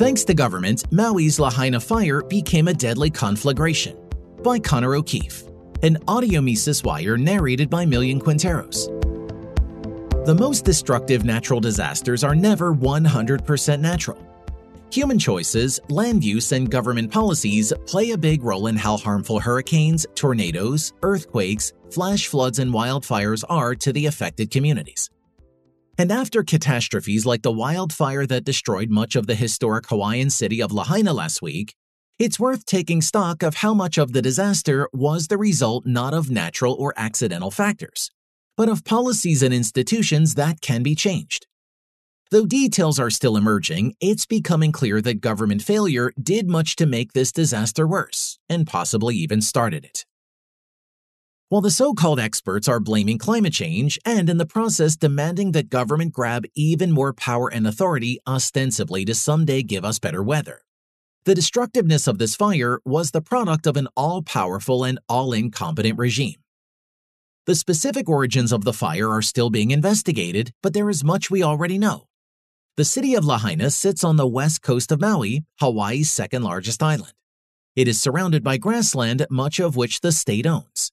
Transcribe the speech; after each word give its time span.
Thanks 0.00 0.24
to 0.24 0.32
government, 0.32 0.84
Maui's 0.90 1.38
Lahaina 1.38 1.78
fire 1.78 2.22
became 2.22 2.68
a 2.68 2.72
deadly 2.72 3.10
conflagration. 3.10 3.98
By 4.42 4.58
Connor 4.58 4.94
O'Keefe, 4.94 5.42
an 5.82 5.98
audio 6.08 6.40
Mises 6.40 6.82
wire 6.82 7.18
narrated 7.18 7.68
by 7.68 7.84
Millian 7.84 8.18
Quinteros. 8.18 8.86
The 10.24 10.34
most 10.34 10.64
destructive 10.64 11.26
natural 11.26 11.60
disasters 11.60 12.24
are 12.24 12.34
never 12.34 12.74
100% 12.74 13.80
natural. 13.80 14.16
Human 14.90 15.18
choices, 15.18 15.78
land 15.90 16.24
use, 16.24 16.52
and 16.52 16.70
government 16.70 17.12
policies 17.12 17.70
play 17.84 18.12
a 18.12 18.16
big 18.16 18.42
role 18.42 18.68
in 18.68 18.76
how 18.76 18.96
harmful 18.96 19.38
hurricanes, 19.38 20.06
tornadoes, 20.14 20.94
earthquakes, 21.02 21.74
flash 21.90 22.26
floods, 22.26 22.58
and 22.58 22.72
wildfires 22.72 23.44
are 23.50 23.74
to 23.74 23.92
the 23.92 24.06
affected 24.06 24.50
communities. 24.50 25.10
And 26.00 26.10
after 26.10 26.42
catastrophes 26.42 27.26
like 27.26 27.42
the 27.42 27.52
wildfire 27.52 28.24
that 28.24 28.46
destroyed 28.46 28.88
much 28.88 29.16
of 29.16 29.26
the 29.26 29.34
historic 29.34 29.86
Hawaiian 29.90 30.30
city 30.30 30.62
of 30.62 30.72
Lahaina 30.72 31.12
last 31.12 31.42
week, 31.42 31.74
it's 32.18 32.40
worth 32.40 32.64
taking 32.64 33.02
stock 33.02 33.42
of 33.42 33.56
how 33.56 33.74
much 33.74 33.98
of 33.98 34.14
the 34.14 34.22
disaster 34.22 34.88
was 34.94 35.26
the 35.26 35.36
result 35.36 35.84
not 35.84 36.14
of 36.14 36.30
natural 36.30 36.72
or 36.72 36.94
accidental 36.96 37.50
factors, 37.50 38.10
but 38.56 38.66
of 38.66 38.82
policies 38.82 39.42
and 39.42 39.52
institutions 39.52 40.36
that 40.36 40.62
can 40.62 40.82
be 40.82 40.94
changed. 40.94 41.46
Though 42.30 42.46
details 42.46 42.98
are 42.98 43.10
still 43.10 43.36
emerging, 43.36 43.94
it's 44.00 44.24
becoming 44.24 44.72
clear 44.72 45.02
that 45.02 45.20
government 45.20 45.60
failure 45.60 46.14
did 46.18 46.48
much 46.48 46.76
to 46.76 46.86
make 46.86 47.12
this 47.12 47.30
disaster 47.30 47.86
worse, 47.86 48.38
and 48.48 48.66
possibly 48.66 49.16
even 49.16 49.42
started 49.42 49.84
it. 49.84 50.06
While 51.50 51.62
the 51.62 51.70
so 51.72 51.94
called 51.94 52.20
experts 52.20 52.68
are 52.68 52.78
blaming 52.78 53.18
climate 53.18 53.52
change 53.52 53.98
and 54.04 54.30
in 54.30 54.38
the 54.38 54.46
process 54.46 54.94
demanding 54.94 55.50
that 55.50 55.68
government 55.68 56.12
grab 56.12 56.44
even 56.54 56.92
more 56.92 57.12
power 57.12 57.48
and 57.52 57.66
authority 57.66 58.20
ostensibly 58.24 59.04
to 59.04 59.16
someday 59.16 59.64
give 59.64 59.84
us 59.84 59.98
better 59.98 60.22
weather. 60.22 60.62
The 61.24 61.34
destructiveness 61.34 62.06
of 62.06 62.18
this 62.18 62.36
fire 62.36 62.78
was 62.84 63.10
the 63.10 63.20
product 63.20 63.66
of 63.66 63.76
an 63.76 63.88
all 63.96 64.22
powerful 64.22 64.84
and 64.84 65.00
all 65.08 65.32
incompetent 65.32 65.98
regime. 65.98 66.36
The 67.46 67.56
specific 67.56 68.08
origins 68.08 68.52
of 68.52 68.62
the 68.62 68.72
fire 68.72 69.10
are 69.10 69.20
still 69.20 69.50
being 69.50 69.72
investigated, 69.72 70.52
but 70.62 70.72
there 70.72 70.88
is 70.88 71.02
much 71.02 71.32
we 71.32 71.42
already 71.42 71.78
know. 71.78 72.06
The 72.76 72.84
city 72.84 73.16
of 73.16 73.24
Lahaina 73.24 73.70
sits 73.70 74.04
on 74.04 74.14
the 74.14 74.24
west 74.24 74.62
coast 74.62 74.92
of 74.92 75.00
Maui, 75.00 75.42
Hawaii's 75.58 76.12
second 76.12 76.44
largest 76.44 76.80
island. 76.80 77.14
It 77.74 77.88
is 77.88 78.00
surrounded 78.00 78.44
by 78.44 78.56
grassland, 78.56 79.26
much 79.28 79.58
of 79.58 79.74
which 79.74 80.00
the 80.00 80.12
state 80.12 80.46
owns. 80.46 80.92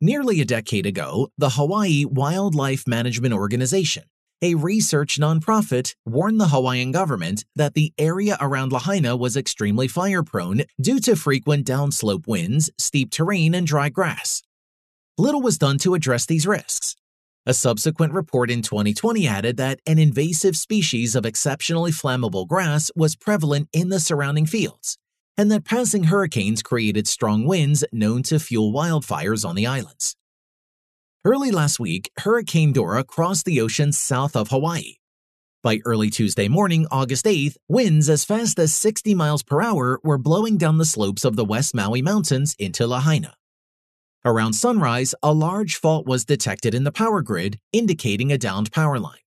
Nearly 0.00 0.42
a 0.42 0.44
decade 0.44 0.84
ago, 0.84 1.30
the 1.38 1.48
Hawaii 1.48 2.04
Wildlife 2.04 2.86
Management 2.86 3.32
Organization, 3.32 4.02
a 4.42 4.54
research 4.54 5.18
nonprofit, 5.18 5.94
warned 6.04 6.38
the 6.38 6.48
Hawaiian 6.48 6.92
government 6.92 7.46
that 7.54 7.72
the 7.72 7.94
area 7.96 8.36
around 8.38 8.72
Lahaina 8.72 9.16
was 9.16 9.38
extremely 9.38 9.88
fire 9.88 10.22
prone 10.22 10.64
due 10.78 11.00
to 11.00 11.16
frequent 11.16 11.66
downslope 11.66 12.26
winds, 12.26 12.68
steep 12.76 13.10
terrain, 13.10 13.54
and 13.54 13.66
dry 13.66 13.88
grass. 13.88 14.42
Little 15.16 15.40
was 15.40 15.56
done 15.56 15.78
to 15.78 15.94
address 15.94 16.26
these 16.26 16.46
risks. 16.46 16.94
A 17.46 17.54
subsequent 17.54 18.12
report 18.12 18.50
in 18.50 18.60
2020 18.60 19.26
added 19.26 19.56
that 19.56 19.80
an 19.86 19.98
invasive 19.98 20.56
species 20.56 21.16
of 21.16 21.24
exceptionally 21.24 21.90
flammable 21.90 22.46
grass 22.46 22.90
was 22.94 23.16
prevalent 23.16 23.70
in 23.72 23.88
the 23.88 24.00
surrounding 24.00 24.44
fields, 24.44 24.98
and 25.36 25.50
that 25.50 25.64
passing 25.64 26.04
hurricanes 26.04 26.62
created 26.62 27.06
strong 27.06 27.46
winds 27.46 27.84
known 27.92 28.22
to 28.24 28.38
fuel 28.38 28.72
wildfires 28.72 29.46
on 29.46 29.54
the 29.54 29.66
islands. 29.66 30.16
Early 31.24 31.50
last 31.50 31.80
week, 31.80 32.10
Hurricane 32.18 32.72
Dora 32.72 33.02
crossed 33.02 33.44
the 33.44 33.60
ocean 33.60 33.92
south 33.92 34.36
of 34.36 34.48
Hawaii. 34.48 34.94
By 35.62 35.80
early 35.84 36.10
Tuesday 36.10 36.46
morning, 36.46 36.86
August 36.92 37.24
8th, 37.24 37.56
winds 37.68 38.08
as 38.08 38.24
fast 38.24 38.58
as 38.60 38.72
60 38.72 39.14
miles 39.14 39.42
per 39.42 39.60
hour 39.60 39.98
were 40.04 40.18
blowing 40.18 40.56
down 40.56 40.78
the 40.78 40.84
slopes 40.84 41.24
of 41.24 41.34
the 41.34 41.44
West 41.44 41.74
Maui 41.74 42.00
Mountains 42.00 42.54
into 42.58 42.86
Lahaina. 42.86 43.34
Around 44.24 44.52
sunrise, 44.52 45.14
a 45.22 45.32
large 45.32 45.76
fault 45.76 46.06
was 46.06 46.24
detected 46.24 46.74
in 46.74 46.84
the 46.84 46.92
power 46.92 47.22
grid, 47.22 47.58
indicating 47.72 48.30
a 48.30 48.38
downed 48.38 48.70
power 48.70 49.00
line. 49.00 49.18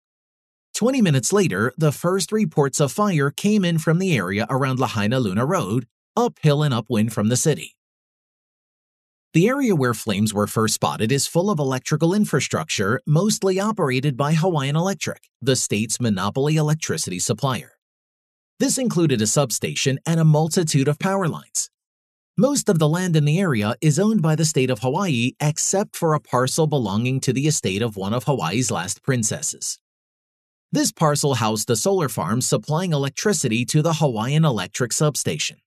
20 0.75 1.01
minutes 1.01 1.33
later, 1.33 1.73
the 1.77 1.91
first 1.91 2.31
reports 2.31 2.79
of 2.79 2.93
fire 2.93 3.31
came 3.31 3.65
in 3.65 3.77
from 3.77 3.99
the 3.99 4.15
area 4.15 4.47
around 4.49 4.79
Lahainaluna 4.79 5.45
Road, 5.45 5.87
uphill 6.19 6.63
and 6.63 6.73
upwind 6.73 7.13
from 7.13 7.29
the 7.29 7.37
city. 7.37 7.75
The 9.33 9.47
area 9.47 9.75
where 9.75 9.93
flames 9.93 10.33
were 10.33 10.47
first 10.47 10.73
spotted 10.73 11.11
is 11.11 11.27
full 11.27 11.51
of 11.51 11.59
electrical 11.59 12.15
infrastructure, 12.15 12.99
mostly 13.05 13.59
operated 13.59 14.17
by 14.17 14.33
Hawaiian 14.33 14.75
Electric, 14.75 15.29
the 15.41 15.55
state's 15.55 15.99
monopoly 15.99 16.55
electricity 16.55 17.19
supplier. 17.19 17.73
This 18.59 18.77
included 18.77 19.21
a 19.21 19.27
substation 19.27 19.99
and 20.05 20.19
a 20.19 20.25
multitude 20.25 20.87
of 20.87 20.97
power 20.99 21.27
lines. 21.27 21.69
Most 22.39 22.69
of 22.69 22.79
the 22.79 22.89
land 22.89 23.15
in 23.15 23.25
the 23.25 23.39
area 23.39 23.75
is 23.81 23.99
owned 23.99 24.21
by 24.21 24.35
the 24.35 24.45
state 24.45 24.69
of 24.69 24.79
Hawaii 24.79 25.33
except 25.39 25.95
for 25.95 26.13
a 26.13 26.19
parcel 26.19 26.67
belonging 26.67 27.19
to 27.21 27.33
the 27.33 27.47
estate 27.47 27.81
of 27.81 27.97
one 27.97 28.13
of 28.13 28.23
Hawaii's 28.23 28.71
last 28.71 29.03
princesses. 29.03 29.77
This 30.71 30.91
parcel 30.91 31.35
housed 31.35 31.69
a 31.69 31.75
solar 31.75 32.09
farm 32.09 32.41
supplying 32.41 32.93
electricity 32.93 33.65
to 33.65 33.81
the 33.81 33.93
Hawaiian 33.93 34.45
Electric 34.45 34.93
substation. 34.93 35.57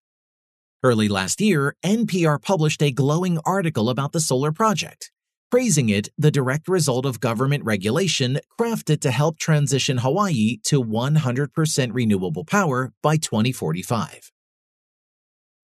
Early 0.84 1.06
last 1.06 1.40
year, 1.40 1.76
NPR 1.84 2.42
published 2.42 2.82
a 2.82 2.90
glowing 2.90 3.38
article 3.44 3.88
about 3.88 4.10
the 4.10 4.18
solar 4.18 4.50
project, 4.50 5.12
praising 5.48 5.88
it 5.88 6.08
the 6.18 6.32
direct 6.32 6.66
result 6.66 7.06
of 7.06 7.20
government 7.20 7.64
regulation 7.64 8.40
crafted 8.58 9.00
to 9.02 9.12
help 9.12 9.38
transition 9.38 9.98
Hawaii 9.98 10.56
to 10.64 10.82
100% 10.82 11.90
renewable 11.92 12.44
power 12.44 12.92
by 13.00 13.16
2045. 13.16 14.32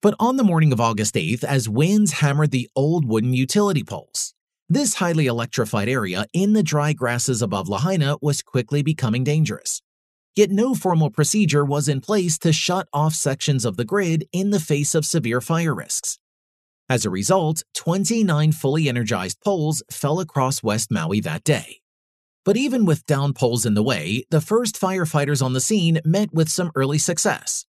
But 0.01 0.15
on 0.21 0.37
the 0.37 0.45
morning 0.45 0.71
of 0.71 0.79
August 0.79 1.15
8th, 1.15 1.43
as 1.43 1.67
winds 1.67 2.13
hammered 2.13 2.51
the 2.51 2.69
old 2.73 3.03
wooden 3.03 3.33
utility 3.33 3.83
poles, 3.83 4.33
this 4.69 4.93
highly 4.95 5.25
electrified 5.25 5.89
area 5.89 6.27
in 6.31 6.53
the 6.53 6.63
dry 6.63 6.93
grasses 6.93 7.41
above 7.41 7.67
Lahaina 7.67 8.15
was 8.21 8.41
quickly 8.41 8.83
becoming 8.83 9.25
dangerous. 9.25 9.81
Yet 10.35 10.51
no 10.51 10.75
formal 10.75 11.09
procedure 11.09 11.65
was 11.65 11.87
in 11.87 12.01
place 12.01 12.37
to 12.39 12.53
shut 12.53 12.87
off 12.93 13.13
sections 13.13 13.65
of 13.65 13.77
the 13.77 13.85
grid 13.85 14.27
in 14.31 14.51
the 14.51 14.59
face 14.59 14.95
of 14.95 15.05
severe 15.05 15.41
fire 15.41 15.73
risks. 15.73 16.19
As 16.89 17.05
a 17.05 17.09
result, 17.09 17.63
29 17.75 18.51
fully 18.51 18.89
energized 18.89 19.41
poles 19.41 19.83
fell 19.91 20.19
across 20.19 20.63
West 20.63 20.91
Maui 20.91 21.19
that 21.21 21.43
day. 21.43 21.81
But 22.45 22.57
even 22.57 22.85
with 22.85 23.05
down 23.05 23.33
poles 23.33 23.65
in 23.65 23.75
the 23.75 23.83
way, 23.83 24.25
the 24.31 24.41
first 24.41 24.79
firefighters 24.79 25.43
on 25.43 25.53
the 25.53 25.61
scene 25.61 25.99
met 26.03 26.33
with 26.33 26.49
some 26.49 26.71
early 26.73 26.97
success. 26.97 27.65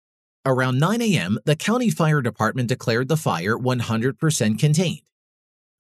Around 0.47 0.79
9 0.79 1.03
a.m., 1.03 1.39
the 1.45 1.57
county 1.57 1.91
fire 1.91 2.23
department 2.23 2.69
declared 2.69 3.09
the 3.09 3.17
fire 3.17 3.57
100% 3.57 4.59
contained. 4.59 5.03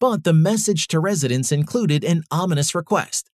But 0.00 0.25
the 0.25 0.33
message 0.33 0.89
to 0.89 1.00
residents 1.00 1.53
included 1.53 2.03
an 2.03 2.25
ominous 2.31 2.75
request 2.75 3.31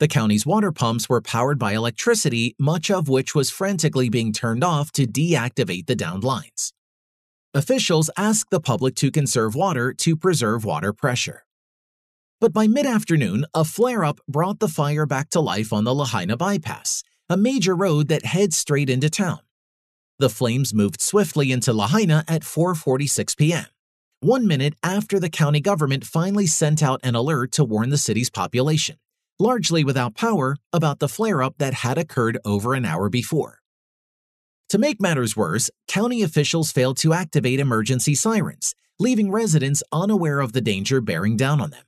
the 0.00 0.08
county's 0.08 0.44
water 0.44 0.72
pumps 0.72 1.08
were 1.08 1.20
powered 1.20 1.58
by 1.58 1.72
electricity, 1.72 2.56
much 2.58 2.90
of 2.90 3.08
which 3.08 3.34
was 3.34 3.50
frantically 3.50 4.08
being 4.08 4.32
turned 4.32 4.64
off 4.64 4.90
to 4.92 5.06
deactivate 5.06 5.86
the 5.86 5.94
downed 5.94 6.24
lines. 6.24 6.72
Officials 7.54 8.10
asked 8.16 8.50
the 8.50 8.60
public 8.60 8.96
to 8.96 9.12
conserve 9.12 9.54
water 9.54 9.92
to 9.92 10.16
preserve 10.16 10.64
water 10.64 10.92
pressure. 10.92 11.44
But 12.40 12.52
by 12.52 12.66
mid 12.66 12.86
afternoon, 12.86 13.46
a 13.54 13.64
flare 13.64 14.04
up 14.04 14.20
brought 14.28 14.58
the 14.58 14.68
fire 14.68 15.06
back 15.06 15.30
to 15.30 15.40
life 15.40 15.72
on 15.72 15.84
the 15.84 15.94
Lahaina 15.94 16.36
Bypass, 16.36 17.04
a 17.28 17.36
major 17.36 17.76
road 17.76 18.08
that 18.08 18.24
heads 18.24 18.56
straight 18.56 18.90
into 18.90 19.08
town. 19.08 19.38
The 20.18 20.28
flames 20.28 20.74
moved 20.74 21.00
swiftly 21.00 21.52
into 21.52 21.72
Lahaina 21.72 22.24
at 22.26 22.42
4:46 22.42 23.36
p.m. 23.36 23.66
1 24.20 24.46
minute 24.46 24.74
after 24.82 25.20
the 25.20 25.30
county 25.30 25.60
government 25.60 26.04
finally 26.04 26.48
sent 26.48 26.82
out 26.82 27.00
an 27.04 27.14
alert 27.14 27.52
to 27.52 27.64
warn 27.64 27.90
the 27.90 27.98
city's 27.98 28.30
population 28.30 28.96
largely 29.38 29.84
without 29.84 30.14
power, 30.14 30.56
about 30.72 30.98
the 30.98 31.08
flare 31.08 31.42
up 31.42 31.54
that 31.58 31.74
had 31.74 31.98
occurred 31.98 32.38
over 32.44 32.74
an 32.74 32.84
hour 32.84 33.08
before. 33.08 33.60
To 34.70 34.78
make 34.78 35.00
matters 35.00 35.36
worse, 35.36 35.70
county 35.88 36.22
officials 36.22 36.72
failed 36.72 36.96
to 36.98 37.12
activate 37.12 37.60
emergency 37.60 38.14
sirens, 38.14 38.74
leaving 38.98 39.30
residents 39.30 39.82
unaware 39.92 40.40
of 40.40 40.52
the 40.52 40.60
danger 40.60 41.00
bearing 41.00 41.36
down 41.36 41.60
on 41.60 41.70
them. 41.70 41.84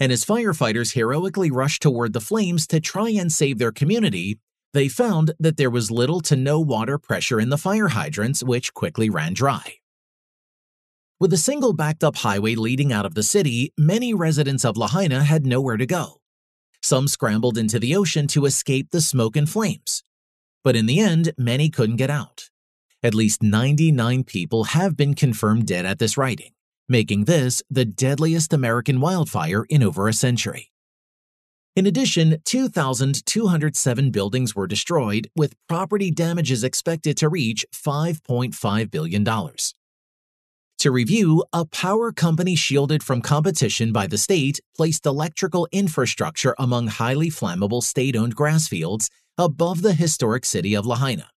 And 0.00 0.12
as 0.12 0.24
firefighters 0.24 0.94
heroically 0.94 1.50
rushed 1.50 1.82
toward 1.82 2.12
the 2.12 2.20
flames 2.20 2.66
to 2.68 2.80
try 2.80 3.10
and 3.10 3.32
save 3.32 3.58
their 3.58 3.72
community, 3.72 4.38
they 4.72 4.88
found 4.88 5.32
that 5.40 5.56
there 5.56 5.70
was 5.70 5.90
little 5.90 6.20
to 6.22 6.36
no 6.36 6.60
water 6.60 6.98
pressure 6.98 7.40
in 7.40 7.48
the 7.48 7.58
fire 7.58 7.88
hydrants, 7.88 8.44
which 8.44 8.74
quickly 8.74 9.10
ran 9.10 9.32
dry. 9.34 9.74
With 11.18 11.32
a 11.32 11.36
single 11.36 11.72
backed 11.72 12.04
up 12.04 12.16
highway 12.16 12.54
leading 12.54 12.92
out 12.92 13.04
of 13.04 13.14
the 13.14 13.24
city, 13.24 13.72
many 13.76 14.14
residents 14.14 14.64
of 14.64 14.76
Lahaina 14.76 15.24
had 15.24 15.44
nowhere 15.44 15.76
to 15.76 15.86
go. 15.86 16.20
Some 16.82 17.08
scrambled 17.08 17.58
into 17.58 17.78
the 17.78 17.94
ocean 17.96 18.26
to 18.28 18.44
escape 18.46 18.90
the 18.90 19.00
smoke 19.00 19.36
and 19.36 19.48
flames. 19.48 20.02
But 20.64 20.76
in 20.76 20.86
the 20.86 21.00
end, 21.00 21.32
many 21.36 21.70
couldn't 21.70 21.96
get 21.96 22.10
out. 22.10 22.50
At 23.02 23.14
least 23.14 23.42
99 23.42 24.24
people 24.24 24.64
have 24.64 24.96
been 24.96 25.14
confirmed 25.14 25.66
dead 25.66 25.86
at 25.86 25.98
this 25.98 26.16
writing, 26.16 26.52
making 26.88 27.24
this 27.24 27.62
the 27.70 27.84
deadliest 27.84 28.52
American 28.52 29.00
wildfire 29.00 29.64
in 29.68 29.82
over 29.82 30.08
a 30.08 30.12
century. 30.12 30.70
In 31.76 31.86
addition, 31.86 32.38
2,207 32.44 34.10
buildings 34.10 34.56
were 34.56 34.66
destroyed, 34.66 35.30
with 35.36 35.54
property 35.68 36.10
damages 36.10 36.64
expected 36.64 37.16
to 37.18 37.28
reach 37.28 37.64
$5.5 37.72 38.90
billion. 38.90 39.24
To 40.78 40.92
review, 40.92 41.44
a 41.52 41.64
power 41.64 42.12
company 42.12 42.54
shielded 42.54 43.02
from 43.02 43.20
competition 43.20 43.92
by 43.92 44.06
the 44.06 44.16
state 44.16 44.60
placed 44.76 45.06
electrical 45.06 45.66
infrastructure 45.72 46.54
among 46.56 46.86
highly 46.86 47.30
flammable 47.30 47.82
state 47.82 48.14
owned 48.14 48.36
grass 48.36 48.68
fields 48.68 49.10
above 49.36 49.82
the 49.82 49.94
historic 49.94 50.44
city 50.44 50.76
of 50.76 50.86
Lahaina, 50.86 51.30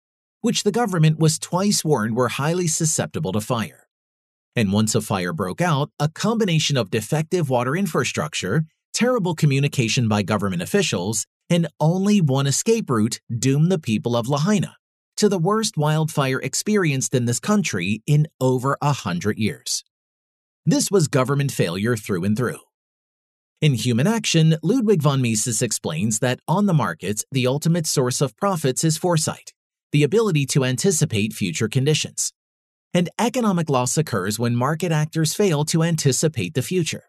which 0.43 0.63
the 0.63 0.73
government 0.73 1.19
was 1.19 1.39
twice 1.39 1.83
warned 1.83 2.17
were 2.17 2.29
highly 2.29 2.67
susceptible 2.67 3.33
to 3.33 3.41
fire. 3.41 3.87
And 4.55 4.73
once 4.73 4.95
a 4.95 5.01
fire 5.01 5.33
broke 5.33 5.63
out, 5.63 5.91
a 5.99 6.09
combination 6.11 6.77
of 6.77 6.91
defective 6.91 7.49
water 7.49 7.75
infrastructure 7.75 8.67
terrible 8.93 9.35
communication 9.35 10.09
by 10.09 10.23
government 10.23 10.61
officials, 10.61 11.27
and 11.49 11.67
only 11.81 12.21
one 12.21 12.47
escape 12.47 12.91
route 12.91 13.21
doomed 13.39 13.73
the 13.73 13.79
people 13.79 14.17
of 14.17 14.29
Lahaina 14.29 14.77
to 15.21 15.29
the 15.29 15.39
worst 15.39 15.77
wildfire 15.77 16.41
experienced 16.41 17.15
in 17.15 17.27
this 17.27 17.39
country 17.39 18.03
in 18.07 18.27
over 18.41 18.79
a 18.81 18.95
hundred 18.95 19.39
years. 19.39 19.85
This 20.65 20.91
was 20.91 21.09
government 21.09 21.53
failure 21.53 21.95
through 21.95 22.25
and 22.25 22.35
through. 22.35 22.61
In 23.61 23.75
Human 23.75 24.07
Action, 24.07 24.57
Ludwig 24.63 25.03
von 25.03 25.21
Mises 25.21 25.61
explains 25.61 26.21
that 26.21 26.41
on 26.49 26.65
the 26.65 26.73
markets, 26.73 27.23
the 27.31 27.47
ultimate 27.47 27.87
source 27.87 28.23
of 28.23 28.35
profits 28.39 28.83
is 28.83 28.97
foresight, 28.97 29.53
the 29.93 30.05
ability 30.05 30.47
to 30.47 30.65
anticipate 30.65 31.35
future 31.35 31.69
conditions. 31.69 32.33
And 32.95 33.11
economic 33.19 33.69
loss 33.69 33.99
occurs 33.99 34.39
when 34.39 34.57
market 34.57 34.91
actors 34.91 35.35
fail 35.35 35.67
to 35.67 35.83
anticipate 35.83 36.55
the 36.55 36.63
future. 36.63 37.05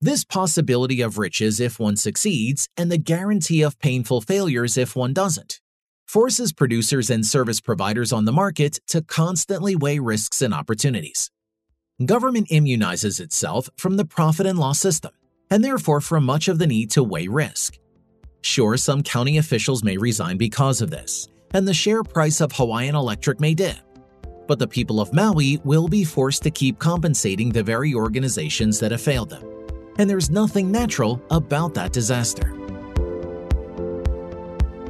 This 0.00 0.24
possibility 0.24 1.02
of 1.02 1.18
riches 1.18 1.60
if 1.60 1.78
one 1.78 1.96
succeeds 1.96 2.70
and 2.78 2.90
the 2.90 2.96
guarantee 2.96 3.60
of 3.60 3.78
painful 3.78 4.22
failures 4.22 4.78
if 4.78 4.96
one 4.96 5.12
doesn't 5.12 5.60
forces 6.06 6.52
producers 6.52 7.10
and 7.10 7.24
service 7.24 7.60
providers 7.60 8.12
on 8.12 8.24
the 8.24 8.32
market 8.32 8.78
to 8.88 9.02
constantly 9.02 9.76
weigh 9.76 9.98
risks 9.98 10.42
and 10.42 10.52
opportunities. 10.54 11.30
Government 12.04 12.48
immunizes 12.48 13.20
itself 13.20 13.68
from 13.76 13.96
the 13.96 14.04
profit 14.04 14.46
and 14.46 14.58
loss 14.58 14.78
system, 14.78 15.12
and 15.50 15.64
therefore 15.64 16.00
from 16.00 16.24
much 16.24 16.48
of 16.48 16.58
the 16.58 16.66
need 16.66 16.90
to 16.90 17.02
weigh 17.02 17.28
risk. 17.28 17.78
Sure, 18.42 18.76
some 18.76 19.02
county 19.02 19.38
officials 19.38 19.84
may 19.84 19.96
resign 19.96 20.36
because 20.36 20.80
of 20.80 20.90
this, 20.90 21.28
and 21.54 21.66
the 21.66 21.74
share 21.74 22.02
price 22.02 22.40
of 22.40 22.52
Hawaiian 22.52 22.94
Electric 22.94 23.40
may 23.40 23.54
dip. 23.54 23.76
But 24.48 24.58
the 24.58 24.66
people 24.66 25.00
of 25.00 25.12
Maui 25.12 25.60
will 25.64 25.88
be 25.88 26.04
forced 26.04 26.42
to 26.42 26.50
keep 26.50 26.78
compensating 26.78 27.50
the 27.50 27.62
very 27.62 27.94
organizations 27.94 28.80
that 28.80 28.90
have 28.90 29.00
failed 29.00 29.30
them 29.30 29.52
and 29.98 30.08
there's 30.08 30.30
nothing 30.30 30.70
natural 30.70 31.22
about 31.30 31.74
that 31.74 31.92
disaster. 31.92 32.61